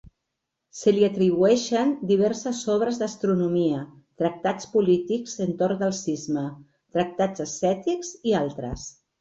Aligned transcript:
Se 0.77 0.91
li 0.93 1.03
atribueixen 1.07 1.91
diverses 2.11 2.61
obres 2.77 2.97
d'astronomia, 3.03 3.83
tractats 4.23 4.71
polítics 4.73 5.37
entorn 5.49 5.79
del 5.85 5.95
Cisma, 6.01 6.47
tractats 6.97 7.49
ascètics 7.49 8.15
i 8.33 8.39
altres. 8.45 8.93